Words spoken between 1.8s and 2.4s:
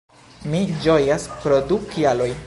kialoj